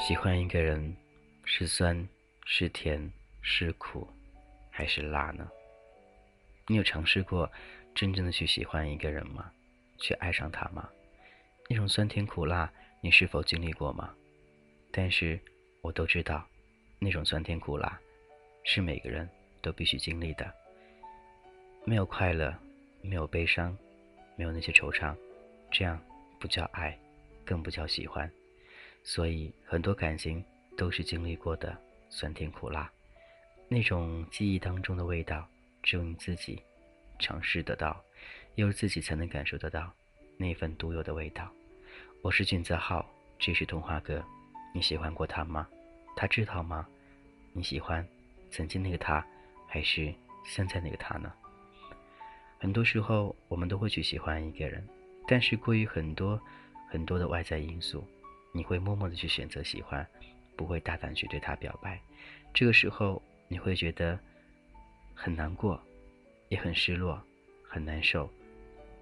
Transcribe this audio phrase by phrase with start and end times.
[0.00, 0.96] 喜欢一个人，
[1.44, 2.08] 是酸
[2.46, 4.08] 是甜是苦，
[4.70, 5.46] 还是辣呢？
[6.66, 7.48] 你有尝试过
[7.94, 9.52] 真正的去喜欢一个人吗？
[9.98, 10.88] 去爱上他吗？
[11.68, 12.72] 那种酸甜苦辣，
[13.02, 14.12] 你是否经历过吗？
[14.90, 15.38] 但是
[15.82, 16.44] 我都知道，
[16.98, 18.00] 那种酸甜苦辣，
[18.64, 19.28] 是每个人
[19.60, 20.50] 都必须经历的。
[21.84, 22.56] 没有快乐，
[23.02, 23.76] 没有悲伤，
[24.34, 25.14] 没有那些惆怅，
[25.70, 26.02] 这样
[26.40, 26.98] 不叫爱，
[27.44, 28.28] 更不叫喜欢。
[29.02, 30.44] 所以，很多感情
[30.76, 31.76] 都是经历过的
[32.08, 32.90] 酸甜苦辣，
[33.68, 35.46] 那种记忆当中的味道，
[35.82, 36.62] 只有你自己
[37.18, 38.00] 尝试得到，
[38.54, 39.92] 只有自己才能感受得到
[40.36, 41.50] 那份独有的味道。
[42.22, 43.08] 我是俊泽浩，
[43.38, 44.22] 这是童话哥。
[44.74, 45.66] 你喜欢过他吗？
[46.14, 46.86] 他知道吗？
[47.52, 48.06] 你喜欢
[48.50, 49.26] 曾经那个他，
[49.66, 51.32] 还是现在那个他呢？
[52.58, 54.86] 很多时候，我们都会去喜欢一个人，
[55.26, 56.38] 但是过于很多
[56.88, 58.06] 很多的外在因素。
[58.52, 60.06] 你会默默的去选择喜欢，
[60.56, 62.00] 不会大胆去对他表白。
[62.52, 64.18] 这个时候你会觉得
[65.14, 65.80] 很难过，
[66.48, 67.22] 也很失落，
[67.68, 68.28] 很难受，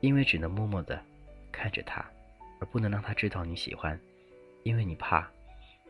[0.01, 1.03] 因为只能默默的
[1.51, 2.05] 看着他，
[2.61, 3.99] 而不能让他知道你喜欢，
[4.65, 5.29] 因为你怕，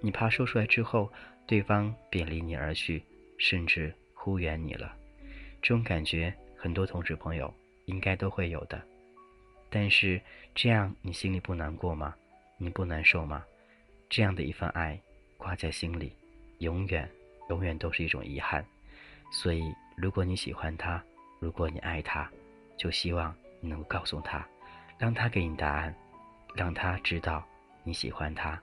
[0.00, 1.12] 你怕说出来之后，
[1.46, 3.02] 对方便离你而去，
[3.38, 4.94] 甚至忽远你了。
[5.60, 7.52] 这种感觉很多同志朋友
[7.86, 8.80] 应该都会有的，
[9.68, 10.20] 但是
[10.54, 12.14] 这样你心里不难过吗？
[12.58, 13.44] 你不难受吗？
[14.10, 15.00] 这样的一份爱
[15.36, 16.12] 挂在心里，
[16.58, 17.08] 永远、
[17.48, 18.64] 永远都是一种遗憾。
[19.30, 21.02] 所以，如果你喜欢他，
[21.38, 22.28] 如果你爱他，
[22.76, 24.46] 就希望你能够告诉他，
[24.98, 25.94] 让他给你答案，
[26.54, 27.46] 让他知道
[27.84, 28.60] 你喜欢他。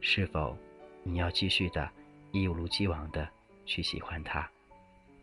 [0.00, 0.56] 是否
[1.02, 1.88] 你要继续的
[2.32, 3.28] 一如既往的
[3.64, 4.48] 去喜欢他，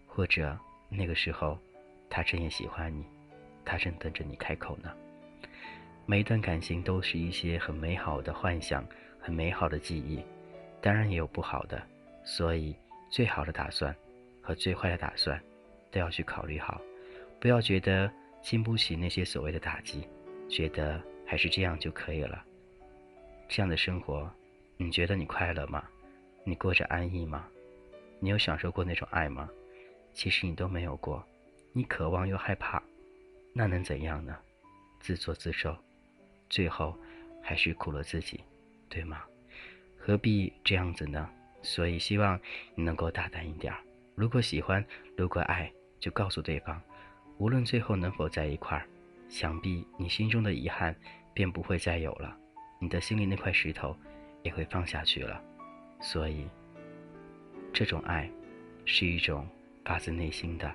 [0.08, 0.58] 或者
[0.90, 1.58] 那个时候
[2.10, 3.06] 他真也喜欢你，
[3.66, 4.94] 他正等着你开口呢？
[6.06, 8.86] 每一段感情都是一些很美好的幻想，
[9.22, 10.22] 很美好的记忆，
[10.82, 11.82] 当然也有不好的，
[12.26, 12.76] 所以
[13.10, 13.96] 最好的打算
[14.42, 15.42] 和最坏的打算
[15.92, 16.82] 都要去考虑好，
[17.40, 18.12] 不要觉得
[18.42, 20.06] 经不起那些所谓的打击，
[20.50, 22.44] 觉得还是这样就可以了。
[23.48, 24.30] 这样的生活，
[24.76, 25.86] 你觉得你快乐吗？
[26.44, 27.48] 你过着安逸吗？
[28.20, 29.50] 你有享受过那种爱吗？
[30.12, 31.26] 其实你都没有过，
[31.72, 32.84] 你渴望又害怕，
[33.54, 34.38] 那能怎样呢？
[35.00, 35.74] 自作自受。
[36.54, 36.96] 最后，
[37.42, 38.40] 还是苦了自己，
[38.88, 39.24] 对吗？
[39.98, 41.28] 何必这样子呢？
[41.64, 42.40] 所以希望
[42.76, 43.80] 你能够大胆一点儿。
[44.14, 44.86] 如果喜欢，
[45.18, 46.80] 如果爱，就告诉对方。
[47.40, 48.86] 无论最后能否在一块儿，
[49.28, 50.96] 想必你心中的遗憾
[51.34, 52.38] 便不会再有了，
[52.80, 53.98] 你的心里那块石头
[54.44, 55.42] 也会放下去了。
[56.02, 56.48] 所以，
[57.74, 58.30] 这种爱，
[58.86, 59.48] 是一种
[59.84, 60.72] 发自内心的、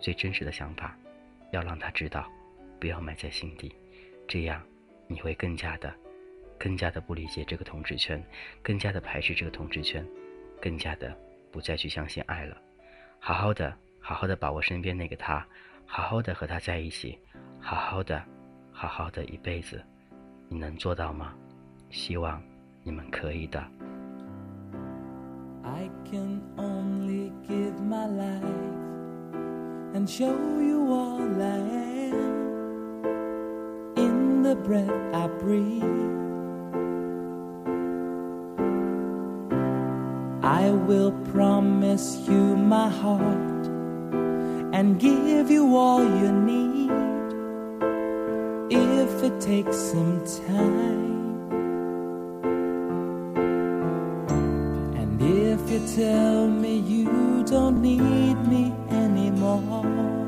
[0.00, 0.98] 最真实的想法，
[1.52, 2.28] 要让他知道，
[2.80, 3.72] 不要埋在心底，
[4.26, 4.60] 这样。
[5.10, 5.92] 你会更加的、
[6.56, 8.24] 更加的不理解这个同志圈，
[8.62, 10.06] 更加的排斥这个同志圈，
[10.62, 11.12] 更加的
[11.50, 12.56] 不再去相信爱了。
[13.18, 15.44] 好好的、好好的把握身边那个他，
[15.84, 17.18] 好好的和他在一起，
[17.58, 18.22] 好好的、
[18.70, 19.82] 好好的一辈子，
[20.48, 21.34] 你能做到吗？
[21.90, 22.40] 希望
[22.84, 23.60] 你们可以的。
[25.64, 28.44] I can only give my life
[29.92, 30.32] and show
[30.62, 31.20] you all
[34.50, 35.84] the breath I breathe.
[40.42, 43.66] I will promise you my heart
[44.74, 46.90] and give you all you need
[48.72, 50.18] if it takes some
[50.48, 51.12] time.
[55.00, 60.19] And if you tell me you don't need me anymore,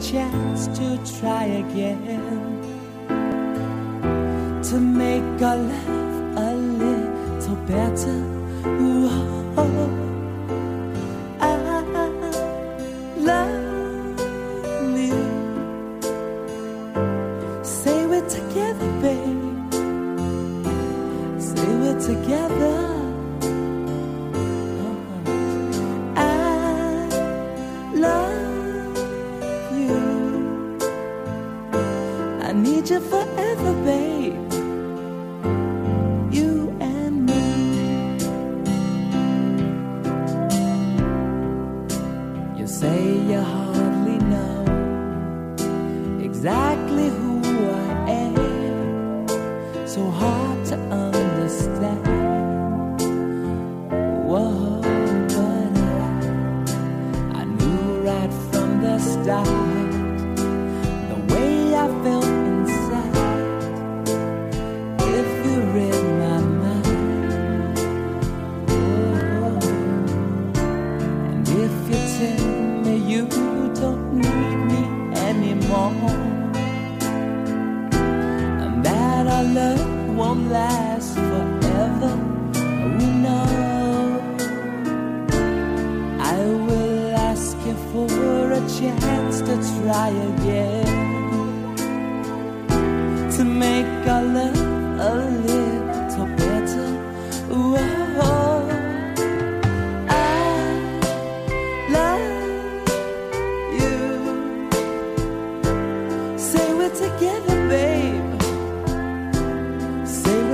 [0.00, 2.02] chance to try again
[4.62, 5.88] to make our life
[6.36, 8.18] a little better.
[8.64, 9.56] Oh,
[11.40, 11.52] I
[13.16, 14.18] love
[14.96, 15.22] you.
[17.64, 19.72] Say we're together, babe.
[21.40, 22.85] Say we're together.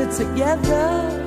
[0.03, 1.22] it together.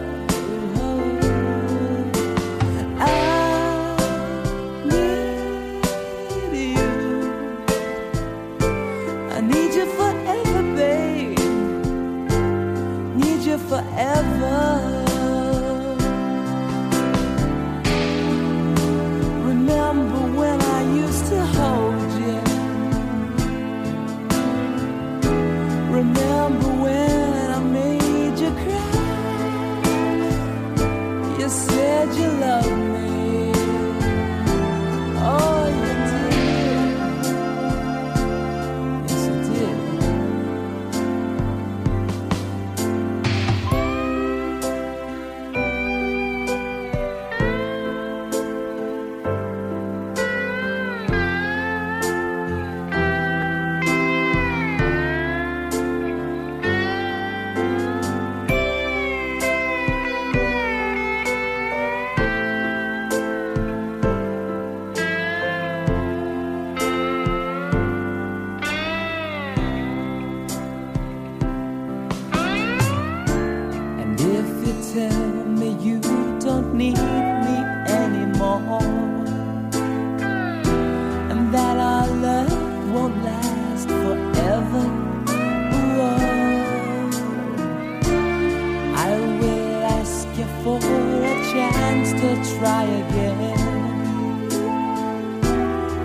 [92.59, 94.49] Try again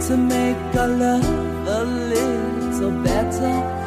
[0.01, 1.25] to make our love
[1.69, 3.80] a little better.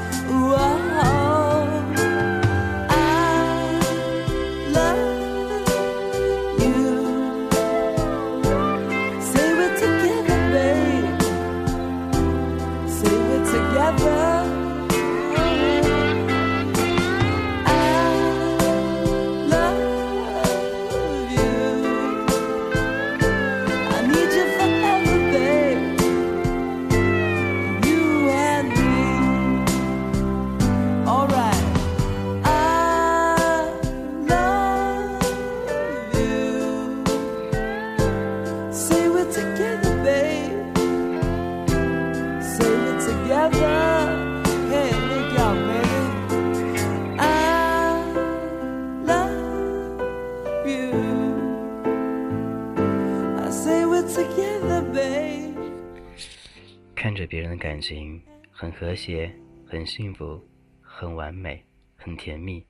[57.83, 59.37] 情很和谐、
[59.67, 60.41] 很幸福、
[60.81, 61.61] 很完美、
[61.97, 62.65] 很甜蜜，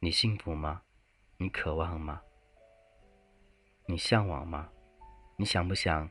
[0.00, 0.82] 你幸福吗？
[1.38, 2.20] 你渴望吗？
[3.86, 4.68] 你向往吗？
[5.38, 6.08] 你想不想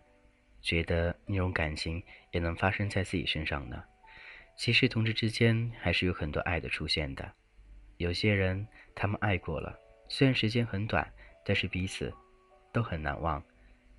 [0.61, 3.83] 觉得那种感情也能发生在自己身上呢？
[4.57, 7.31] 其实同志之间还是有很多爱的出现的。
[7.97, 9.77] 有些人他们爱过了，
[10.07, 11.07] 虽然时间很短，
[11.45, 12.11] 但是彼此
[12.73, 13.43] 都很难忘。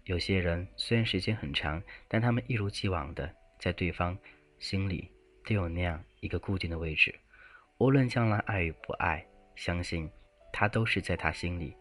[0.07, 4.19] 有些人虽然时间很长，但他们一如既往的在对方
[4.61, 5.11] 心里
[5.45, 7.12] 都有那样一个固定的位置。
[7.79, 9.26] 无论将来爱与不爱，
[9.57, 10.09] 相信
[10.52, 11.75] 他都是在他心里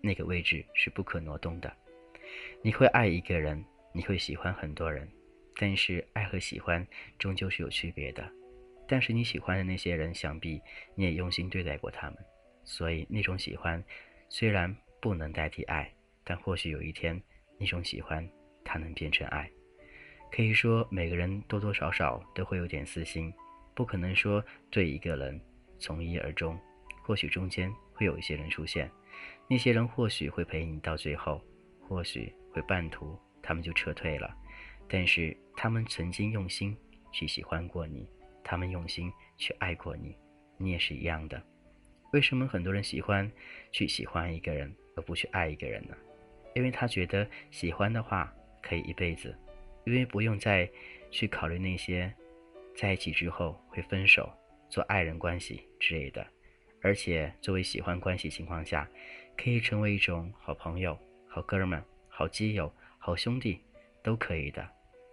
[0.00, 1.72] 那个位置是不可挪动的。
[2.62, 5.06] 你会爱一个人，你会喜欢很多人，
[5.54, 6.84] 但是爱和喜欢
[7.18, 8.26] 终究是有区别的。
[8.88, 10.60] 但是你喜欢的那些人，想必
[10.94, 12.16] 你也用心对待过他们，
[12.64, 13.82] 所以那种喜欢
[14.30, 15.92] 虽然不能代替爱，
[16.24, 17.20] 但或许有一天
[17.58, 18.26] 那种喜欢
[18.64, 19.50] 它能变成爱。
[20.30, 23.32] 可以说每个人多多少少都会有点私心，
[23.74, 25.40] 不可能说对一个人
[25.78, 26.58] 从一而终，
[27.02, 28.90] 或许中间会有一些人出现，
[29.48, 31.40] 那些人或许会陪你到最后，
[31.80, 34.34] 或许会半途他们就撤退了，
[34.88, 36.76] 但是他们曾经用心
[37.12, 38.08] 去喜欢过你，
[38.44, 40.14] 他们用心去爱过你，
[40.58, 41.42] 你也是一样的。
[42.12, 43.30] 为什么很多人喜欢
[43.72, 45.94] 去喜欢一个人，而不去爱一个人呢？
[46.54, 49.36] 因为他觉得喜欢的话可以一辈子，
[49.86, 50.68] 因为不用再
[51.10, 52.12] 去考虑那些
[52.74, 54.28] 在一起之后会分手、
[54.68, 56.26] 做爱人关系之类的。
[56.82, 58.88] 而且作为喜欢关系情况下，
[59.36, 60.96] 可以成为一种好朋友、
[61.28, 63.60] 好哥们、好基友、好兄弟，
[64.02, 64.68] 都可以的。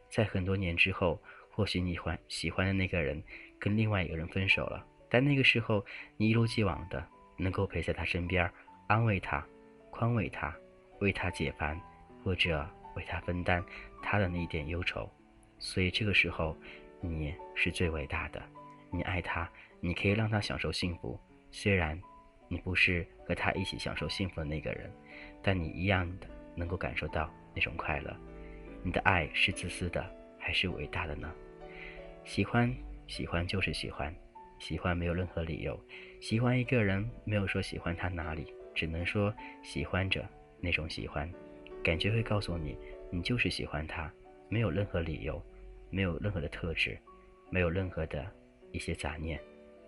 [0.09, 3.21] 在很多年之后，或许你欢喜欢的那个人
[3.59, 5.85] 跟另外一个人分手了，但那个时候
[6.17, 7.03] 你一如既往的
[7.37, 8.51] 能够陪在他身边，
[8.87, 9.45] 安慰他、
[9.91, 10.55] 宽慰他、
[10.99, 11.79] 为他解烦，
[12.23, 13.63] 或者为他分担
[14.01, 15.09] 他的那一点忧愁。
[15.59, 16.55] 所以这个时候，
[17.01, 18.41] 你是最伟大的。
[18.91, 21.19] 你爱他，你可以让他享受幸福。
[21.51, 21.99] 虽然
[22.47, 24.91] 你不是和他一起享受幸福的那个人，
[25.41, 28.15] 但你一样的能够感受到那种快乐。
[28.83, 30.05] 你的爱是自私的
[30.37, 31.33] 还是伟大的呢？
[32.25, 32.73] 喜欢，
[33.07, 34.13] 喜欢就是喜欢，
[34.59, 35.79] 喜欢没有任何理由。
[36.21, 40.23] 喜欢一个人没有说喜欢他哪里，只能说喜欢着
[40.59, 41.29] 那种喜欢，
[41.83, 42.77] 感觉会告诉你，
[43.11, 44.11] 你就是喜欢他，
[44.49, 45.39] 没有任何理由，
[45.89, 46.97] 没有任何的特质，
[47.49, 48.25] 没有任何的
[48.71, 49.39] 一些杂念，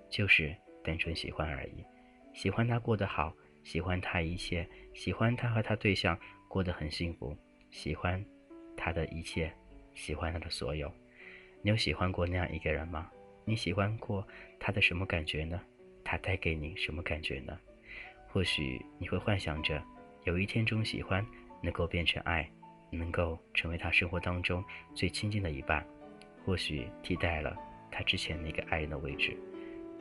[0.10, 0.56] 就是。
[0.86, 1.84] 单纯喜欢而已，
[2.32, 3.34] 喜欢他过得好，
[3.64, 6.16] 喜欢他一切，喜欢他和他对象
[6.48, 7.36] 过得很幸福，
[7.72, 8.24] 喜欢
[8.78, 9.52] 他的一切，
[9.96, 10.88] 喜欢他的所有。
[11.64, 13.10] 你有喜欢过那样一个人吗？
[13.46, 14.24] 你喜欢过
[14.60, 15.60] 他的什么感觉呢？
[16.04, 17.58] 他带给你什么感觉呢？
[18.28, 19.84] 或许你会幻想着
[20.26, 21.26] 有一天中喜欢
[21.66, 22.48] 能够变成爱，
[22.92, 25.84] 能够成为他生活当中最亲近的一半，
[26.46, 27.58] 或许替代了
[27.92, 29.36] 他之前那个爱人的位置。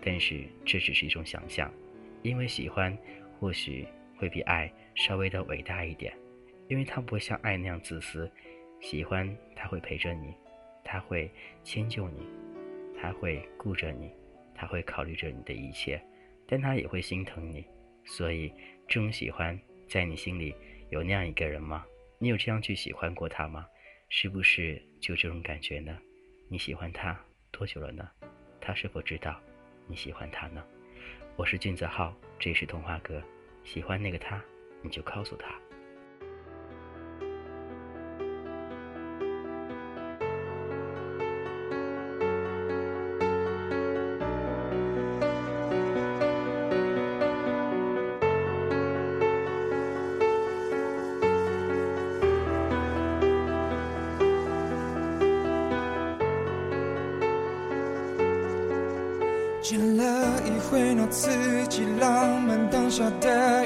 [0.02, 1.72] 但是这只是一种想象，
[2.22, 2.96] 因为喜欢
[3.40, 6.14] 或许会比爱稍微的伟大一点，
[6.68, 8.30] 因为他不会像爱那样自私。
[8.80, 10.34] 喜欢他会陪着你，
[10.84, 11.30] 他会
[11.62, 12.20] 迁就你，
[13.00, 14.10] 他会顾着你，
[14.54, 15.98] 他会考虑着你的一切，
[16.46, 17.64] 但他也会心疼你。
[18.04, 18.52] 所以
[18.86, 20.54] 这种喜欢在你心里
[20.94, 21.84] 有那样一个人吗？
[22.20, 23.66] 你有这样去喜欢过他吗？
[24.10, 25.98] 是不是就这种感觉呢？
[26.48, 27.18] 你喜欢他
[27.50, 28.08] 多久了呢？
[28.60, 29.40] 他是否知道？
[29.88, 30.64] 你喜欢他呢？
[31.34, 33.20] 我是俊泽浩，这是童话哥。
[33.64, 34.40] 喜欢那个他，
[34.82, 35.60] 你就告诉他。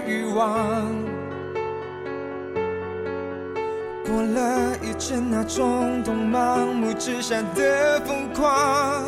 [0.07, 0.87] 欲望，
[4.07, 9.05] 过了一阵那冲动盲目之下的疯狂，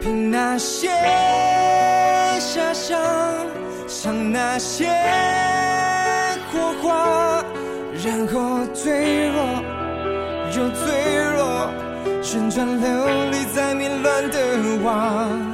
[0.00, 0.88] 凭那些
[2.38, 3.00] 遐想，
[3.86, 4.86] 想那些
[6.50, 7.44] 火花，
[8.04, 9.62] 然后坠落
[10.56, 10.86] 又坠
[11.36, 11.70] 落。
[12.20, 12.88] 旋转流
[13.30, 14.36] 离在迷乱的
[14.84, 15.47] 网，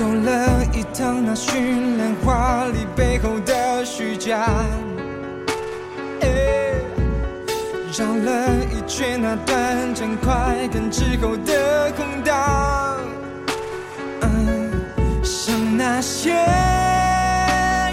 [0.00, 4.48] 走了一趟那绚烂华丽背后的虚假，
[7.92, 12.98] 绕了一圈那短暂快感之后的空荡，
[15.22, 16.30] 像那些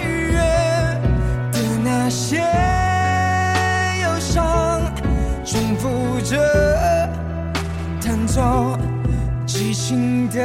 [0.01, 0.39] 愉悦
[1.51, 2.37] 的那些
[4.01, 4.81] 忧伤，
[5.43, 6.37] 重复着
[7.99, 8.79] 弹奏。
[9.45, 10.37] 激情的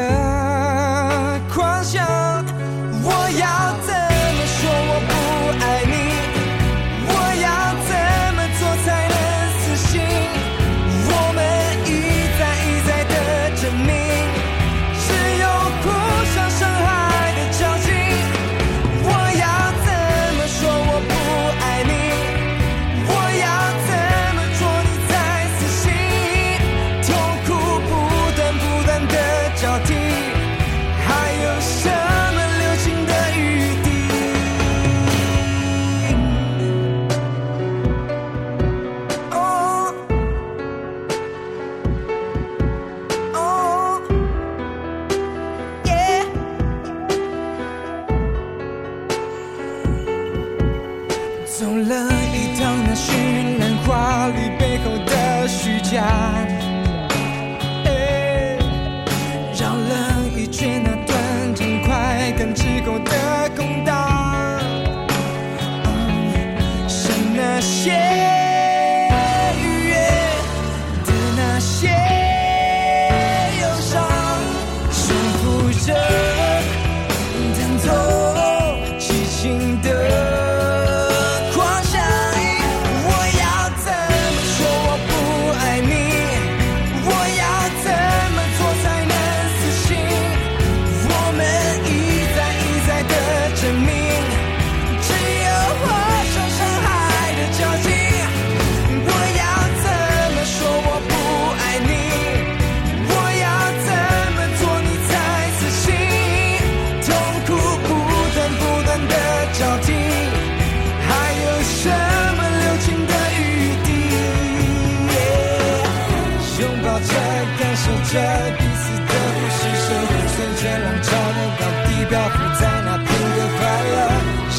[118.13, 118.21] 着
[118.59, 119.89] 彼此的呼吸声，
[120.29, 123.95] 随着浪潮的高低漂浮在那片的快乐，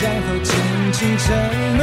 [0.02, 0.50] 然后轻
[0.92, 1.24] 轻沉
[1.78, 1.82] 沦，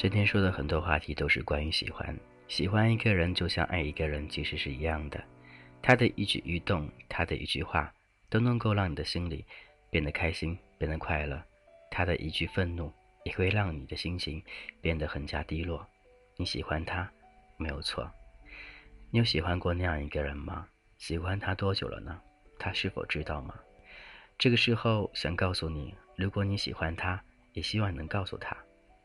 [0.00, 5.22] 今天说的很多话题都是关于喜欢，喜欢一个人就像爱一个人，其实是一样的。
[5.82, 7.92] 他的一举一动，他的一句话，
[8.30, 9.44] 都能够让你的心里
[9.90, 11.38] 变得开心，变得快乐。
[11.90, 12.90] 他的一句愤怒，
[13.24, 14.42] 也会让你的心情
[14.80, 15.86] 变得很加低落。
[16.38, 17.06] 你喜欢他，
[17.58, 18.10] 没有错。
[19.10, 20.66] 你有喜欢过那样一个人吗？
[20.96, 22.18] 喜欢他多久了呢？
[22.58, 23.54] 他是否知道吗？
[24.38, 28.56] 这个时候想告诉你，如果你喜欢他，也希望能告诉他。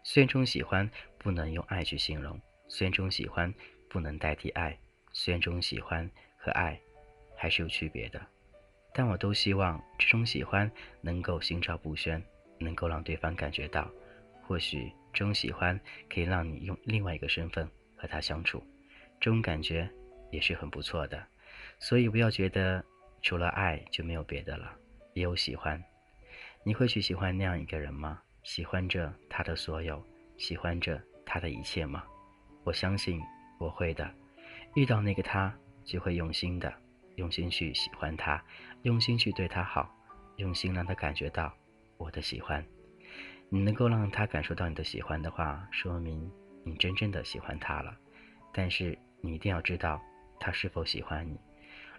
[0.08, 0.88] 虽然这种喜欢
[1.18, 3.52] 不能用爱去形容，虽然这种喜欢
[3.90, 4.78] 不能代替爱，
[5.12, 6.80] 虽然这种喜欢和爱
[7.36, 8.24] 还是有区别的，
[8.94, 12.24] 但我都希望这种喜欢能够心照不宣，
[12.60, 13.90] 能够让对方感觉到，
[14.44, 18.64] 或许这种喜欢可以让你用另外一个身份和他相处，
[19.20, 19.90] 这种感觉
[20.32, 21.22] 也是很不错的。
[21.80, 22.86] 所以不要觉得
[23.24, 24.72] 除了爱就没有别的了，
[25.16, 25.84] 也有喜欢。
[26.64, 28.22] 你会去喜欢那样一个人吗？
[28.46, 30.00] 喜欢着他的所有，
[30.38, 32.04] 喜欢着他的一切吗？
[32.64, 33.20] 我相信
[33.60, 34.08] 我会的。
[34.76, 35.52] 遇到那个他，
[35.84, 36.72] 就会用心的，
[37.16, 38.42] 用心去喜欢他，
[38.84, 39.90] 用心去对他好，
[40.36, 41.52] 用心让他感觉到
[41.98, 42.64] 我的喜欢。
[43.50, 46.32] 你能够让他感受到你的喜欢的话，说明
[46.64, 47.98] 你真正的喜欢他了。
[48.54, 50.00] 但是你一定要知道
[50.40, 51.36] 他是否喜欢你。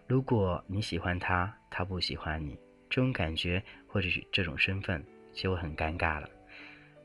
[0.07, 2.57] 如果你喜欢他，他不喜欢你，
[2.89, 5.05] 这种感觉或者是这种身份
[5.37, 6.29] 就会很尴尬了。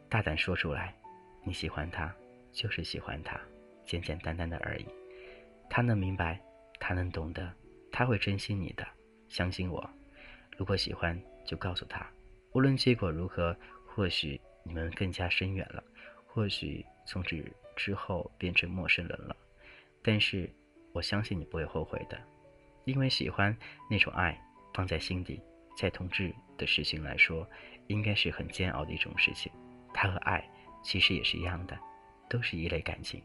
[0.10, 0.96] 大胆说出来，
[1.44, 2.12] 你喜欢他，
[2.52, 3.40] 就是喜欢他，
[3.86, 4.86] 简简单单的而已。
[5.70, 6.42] 他能明白，
[6.80, 7.54] 他能懂得，
[7.92, 8.88] 他会珍惜你的，
[9.28, 9.88] 相信我。
[10.58, 12.10] 如果喜欢，就告诉他，
[12.54, 15.84] 无论结果如何，或许你们更加深远了，
[16.26, 17.44] 或许从此
[17.76, 19.36] 之后变成陌生人了，
[20.02, 20.50] 但是
[20.94, 22.20] 我相信你不会后悔的，
[22.86, 23.56] 因为喜欢
[23.90, 24.38] 那种爱
[24.74, 25.42] 放在心底，
[25.78, 27.48] 在同志的事情来说，
[27.92, 29.52] 应该是很煎熬的一种事情。
[29.94, 30.44] 它和爱
[30.84, 31.78] 其实也是一样的，
[32.30, 33.22] 都是一类感情。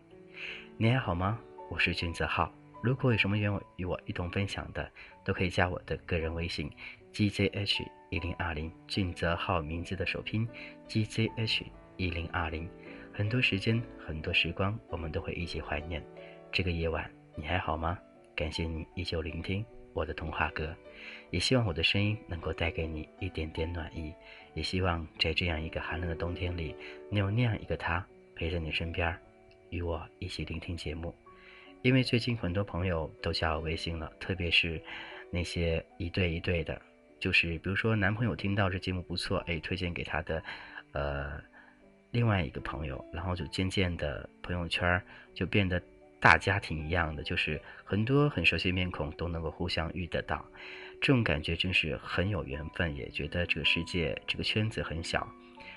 [0.77, 1.39] 你还好吗？
[1.71, 2.53] 我是俊泽浩。
[2.83, 4.91] 如果有什么愿与我一同分享的，
[5.25, 6.71] 都可以加我的个人微信
[7.13, 10.47] gzh 一零二零，俊泽浩名字的首拼
[10.87, 11.65] gzh
[11.97, 12.69] 一零二零。
[13.13, 16.05] 很多时间，很多时光，我们都会一起怀念。
[16.53, 17.99] 这个夜晚，你还好吗？
[18.37, 19.65] 感谢你依旧聆听
[19.97, 20.77] 我的童话歌，
[21.31, 24.13] 也希望我的声音能够带给你一点点暖意。
[24.53, 26.75] 也希望在这样一个寒冷的冬天里，
[27.11, 29.19] 你有那样一个他陪在你身边，
[29.71, 31.15] 与我一起聆听节目。
[31.81, 34.79] 因为最近很多朋友都加我微信了，特别是
[35.31, 36.79] 那些一对一对的，
[37.19, 40.43] 就是比如说男朋友听到这节目不错，哎，推荐给他的，
[40.93, 41.41] 呃，
[42.11, 45.03] 另外一个朋友，然后就渐渐的朋友圈
[45.35, 45.81] 就变得
[46.21, 50.45] 大家庭一样的，就是很多很熟悉面孔都能够互相遇得到。
[51.01, 55.29] 这种感觉真是很有缘分，也觉得这个世界这个圈子很小，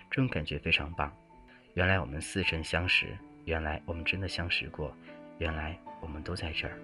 [0.09, 1.13] 这种感觉非常棒。
[1.73, 3.07] 原来我们似曾相识，
[3.45, 4.95] 原来我们真的相识过，
[5.37, 6.77] 原来我们都在这儿。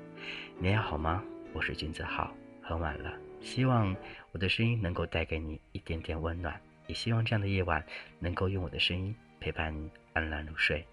[0.59, 1.23] 你还好吗？
[1.53, 3.95] 我是君子浩，很晚了，希望
[4.33, 7.83] 我的声音能够带给你一点点温暖，也希望这样的夜晚
[8.19, 10.85] 能够用我的声音陪伴你安然入睡。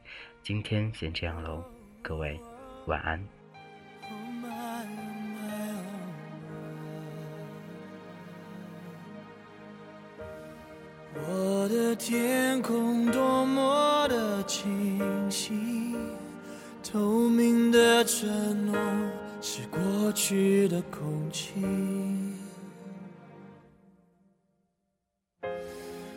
[0.43, 1.65] 今天先这样喽，
[2.01, 2.41] 各位
[2.87, 3.23] 晚安。
[11.15, 15.95] 我的天空多么的清晰，
[16.83, 18.77] 透明的承诺
[19.41, 21.63] 是过去的空气。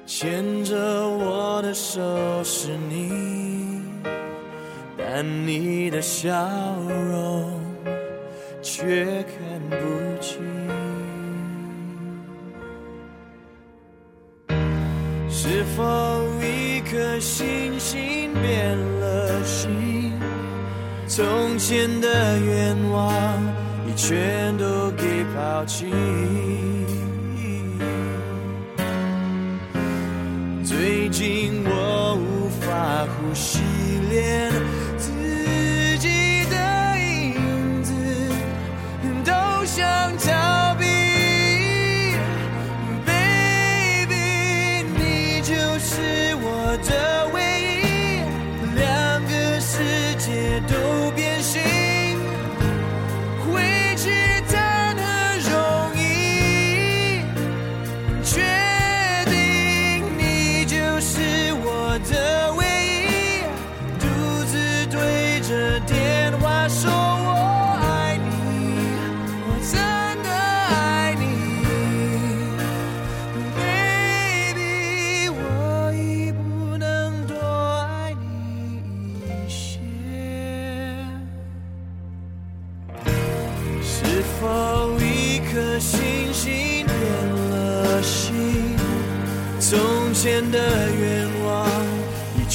[0.06, 2.01] 牵着我的手
[2.43, 3.35] 是你，
[5.17, 6.30] 但你的笑
[7.10, 7.49] 容
[8.62, 9.38] 却看
[9.69, 9.75] 不
[10.19, 10.43] 清。
[15.30, 20.12] 是否一颗星星变了心？
[21.08, 23.41] 从前的愿望
[23.88, 25.86] 已全都给抛弃。
[30.65, 32.05] 最近我
[46.77, 47.05] 就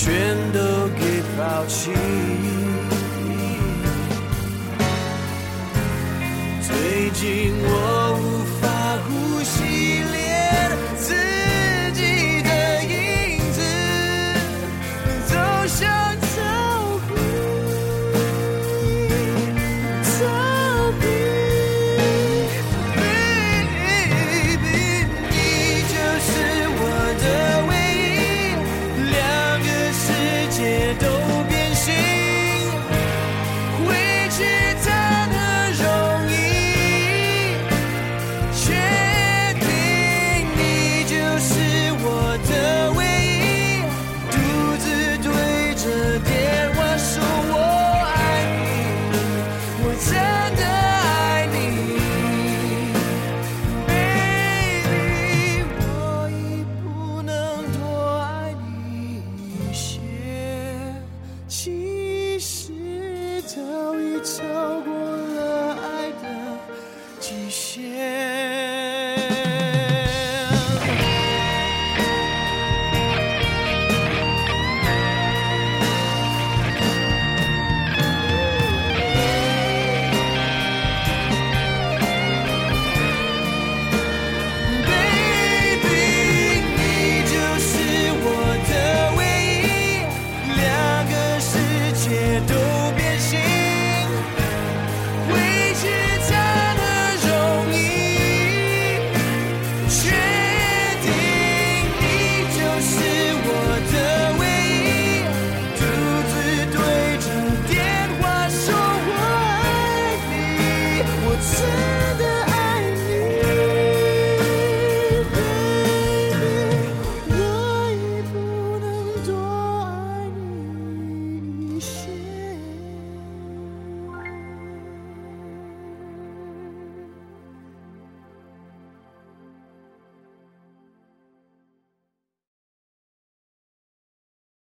[0.02, 0.58] 全都
[0.98, 2.49] 给抛弃。